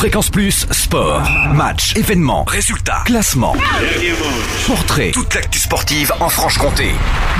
Fréquence 0.00 0.30
Plus, 0.30 0.66
sport, 0.70 1.28
match, 1.52 1.94
événements, 1.94 2.44
résultats, 2.44 3.02
classement, 3.04 3.54
portrait, 4.66 5.10
toute 5.10 5.34
l'actu 5.34 5.58
sportive 5.58 6.10
en 6.20 6.30
Franche-Comté. 6.30 6.92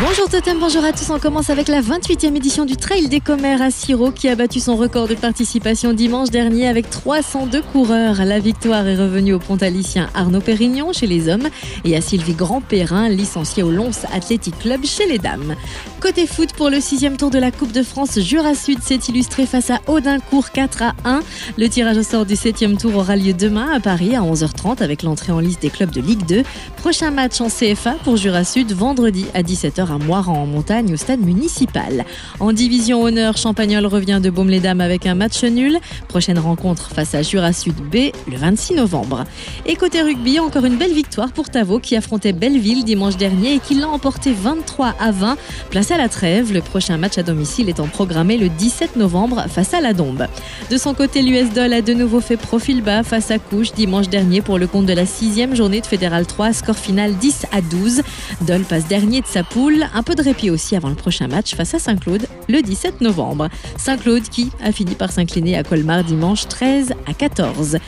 Bonjour 0.00 0.28
Totem, 0.28 0.58
bonjour 0.58 0.84
à 0.84 0.90
tous. 0.90 1.08
On 1.10 1.20
commence 1.20 1.50
avec 1.50 1.68
la 1.68 1.80
28e 1.80 2.34
édition 2.34 2.64
du 2.64 2.76
Trail 2.76 3.08
des 3.08 3.20
Commères 3.20 3.62
à 3.62 3.70
Siro 3.70 4.10
qui 4.10 4.28
a 4.28 4.34
battu 4.34 4.58
son 4.58 4.74
record 4.74 5.06
de 5.06 5.14
participation 5.14 5.92
dimanche 5.92 6.30
dernier 6.30 6.66
avec 6.66 6.90
302 6.90 7.62
coureurs. 7.62 8.24
La 8.24 8.40
victoire 8.40 8.88
est 8.88 8.96
revenue 8.96 9.34
au 9.34 9.38
pontalicien 9.38 10.10
Arnaud 10.14 10.40
Pérignon 10.40 10.92
chez 10.92 11.06
les 11.06 11.28
hommes 11.28 11.48
et 11.84 11.96
à 11.96 12.00
Sylvie 12.00 12.34
Grand-Perrin, 12.34 13.08
licenciée 13.08 13.62
au 13.62 13.70
Lons 13.70 14.04
Athletic 14.12 14.58
Club 14.58 14.84
chez 14.84 15.06
les 15.06 15.18
dames. 15.18 15.54
Côté 16.00 16.26
foot, 16.26 16.52
pour 16.54 16.70
le 16.70 16.80
sixième 16.80 17.16
tour 17.16 17.30
de 17.30 17.38
la 17.38 17.52
Coupe 17.52 17.72
de 17.72 17.82
France, 17.82 18.18
Jura 18.20 18.54
Sud 18.54 18.82
s'est 18.82 19.00
illustré 19.08 19.46
face 19.46 19.70
à 19.70 19.80
Audincourt 19.86 20.50
4 20.50 20.82
à 20.82 20.94
1. 21.04 21.20
Le 21.56 21.68
tirage 21.68 21.98
au 21.98 22.02
sort 22.02 22.24
du 22.24 22.36
septième 22.48 22.78
tour 22.78 22.96
aura 22.96 23.14
lieu 23.14 23.34
demain 23.34 23.68
à 23.74 23.78
Paris 23.78 24.16
à 24.16 24.22
11h30 24.22 24.82
avec 24.82 25.02
l'entrée 25.02 25.32
en 25.32 25.38
liste 25.38 25.60
des 25.60 25.68
clubs 25.68 25.90
de 25.90 26.00
Ligue 26.00 26.24
2. 26.24 26.44
Prochain 26.78 27.10
match 27.10 27.42
en 27.42 27.48
CFA 27.48 27.96
pour 28.04 28.16
Jura 28.16 28.42
Sud 28.42 28.72
vendredi 28.72 29.26
à 29.34 29.42
17h 29.42 29.80
à 29.92 29.98
Moiran 29.98 30.32
en 30.32 30.46
montagne 30.46 30.90
au 30.94 30.96
stade 30.96 31.20
municipal. 31.20 32.06
En 32.40 32.54
division 32.54 33.02
honneur, 33.02 33.36
Champagnol 33.36 33.84
revient 33.84 34.18
de 34.22 34.30
Baume-les-Dames 34.30 34.80
avec 34.80 35.04
un 35.04 35.14
match 35.14 35.44
nul. 35.44 35.78
Prochaine 36.08 36.38
rencontre 36.38 36.88
face 36.88 37.14
à 37.14 37.20
Jura 37.20 37.52
Sud 37.52 37.74
B 37.74 38.12
le 38.26 38.38
26 38.38 38.76
novembre. 38.76 39.24
Et 39.66 39.76
côté 39.76 40.00
rugby, 40.00 40.40
encore 40.40 40.64
une 40.64 40.78
belle 40.78 40.94
victoire 40.94 41.32
pour 41.32 41.50
Tavo 41.50 41.80
qui 41.80 41.96
affrontait 41.96 42.32
Belleville 42.32 42.82
dimanche 42.82 43.18
dernier 43.18 43.56
et 43.56 43.58
qui 43.58 43.74
l'a 43.74 43.90
emporté 43.90 44.32
23 44.32 44.94
à 44.98 45.10
20. 45.10 45.36
Place 45.68 45.90
à 45.90 45.98
la 45.98 46.08
trêve, 46.08 46.54
le 46.54 46.62
prochain 46.62 46.96
match 46.96 47.18
à 47.18 47.22
domicile 47.22 47.68
étant 47.68 47.88
programmé 47.88 48.38
le 48.38 48.48
17 48.48 48.96
novembre 48.96 49.44
face 49.50 49.74
à 49.74 49.82
la 49.82 49.92
Dombe. 49.92 50.26
De 50.70 50.78
son 50.78 50.94
côté, 50.94 51.20
l'US 51.20 51.50
Dol 51.54 51.74
a 51.74 51.82
de 51.82 51.92
nouveau 51.92 52.20
fait 52.20 52.37
profil 52.38 52.82
bas 52.82 53.02
face 53.02 53.30
à 53.30 53.38
Couche 53.38 53.72
dimanche 53.72 54.08
dernier 54.08 54.40
pour 54.40 54.58
le 54.58 54.66
compte 54.66 54.86
de 54.86 54.92
la 54.92 55.06
sixième 55.06 55.54
journée 55.54 55.80
de 55.80 55.86
Fédéral 55.86 56.26
3, 56.26 56.52
score 56.52 56.76
final 56.76 57.14
10 57.16 57.46
à 57.52 57.60
12. 57.60 58.02
Dol 58.46 58.62
passe 58.62 58.86
dernier 58.86 59.20
de 59.20 59.26
sa 59.26 59.42
poule, 59.42 59.86
un 59.94 60.02
peu 60.02 60.14
de 60.14 60.22
répit 60.22 60.50
aussi 60.50 60.76
avant 60.76 60.88
le 60.88 60.94
prochain 60.94 61.28
match 61.28 61.54
face 61.54 61.74
à 61.74 61.78
Saint-Claude 61.78 62.26
le 62.48 62.62
17 62.62 63.00
novembre. 63.00 63.48
Saint-Claude 63.76 64.28
qui 64.28 64.50
a 64.62 64.72
fini 64.72 64.94
par 64.94 65.12
s'incliner 65.12 65.56
à 65.56 65.62
Colmar 65.62 66.04
dimanche 66.04 66.48
13 66.48 66.94
à 67.06 67.14
14. 67.14 67.78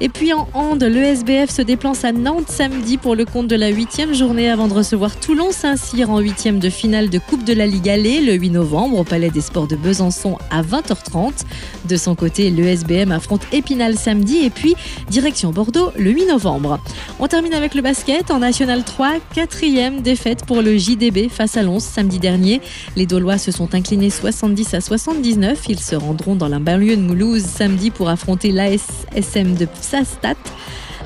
Et 0.00 0.08
puis 0.08 0.32
en 0.32 0.48
hand, 0.54 0.82
l'ESBF 0.82 1.50
se 1.50 1.62
déplace 1.62 2.04
à 2.04 2.12
Nantes 2.12 2.48
samedi 2.48 2.96
pour 2.96 3.14
le 3.16 3.24
compte 3.24 3.48
de 3.48 3.56
la 3.56 3.68
huitième 3.68 4.14
journée 4.14 4.50
avant 4.50 4.68
de 4.68 4.74
recevoir 4.74 5.18
Toulon-Saint-Cyr 5.18 6.10
en 6.10 6.18
huitième 6.18 6.58
de 6.58 6.70
finale 6.70 7.10
de 7.10 7.18
Coupe 7.18 7.44
de 7.44 7.52
la 7.52 7.66
Ligue 7.66 7.88
Allée 7.88 8.20
le 8.20 8.34
8 8.34 8.50
novembre 8.50 8.98
au 8.98 9.04
Palais 9.04 9.30
des 9.30 9.40
Sports 9.40 9.66
de 9.66 9.76
Besançon 9.76 10.38
à 10.50 10.62
20h30. 10.62 11.44
De 11.88 11.96
son 11.96 12.14
côté, 12.14 12.50
l'ESBM 12.50 13.12
affronte 13.12 13.42
Épinal 13.52 13.96
samedi 13.96 14.44
et 14.44 14.50
puis 14.50 14.74
direction 15.08 15.50
Bordeaux 15.50 15.90
le 15.96 16.10
8 16.10 16.26
novembre. 16.26 16.78
On 17.18 17.26
termine 17.26 17.54
avec 17.54 17.74
le 17.74 17.82
basket 17.82 18.30
en 18.30 18.38
National 18.38 18.84
3, 18.84 19.14
quatrième 19.34 20.02
défaite 20.02 20.44
pour 20.44 20.62
le 20.62 20.76
JDB 20.76 21.28
face 21.30 21.56
à 21.56 21.62
Lons 21.62 21.80
samedi 21.80 22.18
dernier. 22.18 22.60
Les 22.96 23.06
Dolois 23.06 23.38
se 23.38 23.50
sont 23.50 23.74
inclinés 23.74 24.09
70 24.10 24.74
à 24.74 24.80
79. 24.80 25.60
Ils 25.68 25.80
se 25.80 25.96
rendront 25.96 26.34
dans 26.34 26.48
la 26.48 26.58
banlieue 26.58 26.96
de 26.96 27.02
Moulouse 27.02 27.44
samedi 27.44 27.90
pour 27.90 28.08
affronter 28.08 28.52
l'ASSM 28.52 29.54
de 29.54 29.66
Psastat. 29.66 30.34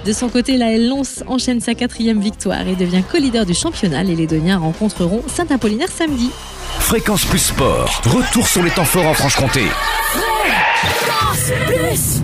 De 0.04 0.12
son 0.12 0.28
côté, 0.28 0.58
la 0.58 0.76
Lons 0.76 1.22
enchaîne 1.26 1.60
sa 1.60 1.74
quatrième 1.74 2.20
victoire 2.20 2.66
et 2.68 2.76
devient 2.76 3.02
co-leader 3.10 3.46
du 3.46 3.54
championnat. 3.54 4.02
Les 4.02 4.16
Lédoniens 4.16 4.58
rencontreront 4.58 5.22
Saint-Apollinaire 5.26 5.90
samedi. 5.90 6.30
Fréquence 6.78 7.24
Plus 7.24 7.38
Sport, 7.38 8.02
retour 8.04 8.46
sur 8.46 8.62
les 8.62 8.70
temps 8.70 8.84
forts 8.84 9.06
en 9.06 9.14
Franche-Comté. 9.14 9.62
Fréquence 10.82 11.52
Plus 11.66 12.22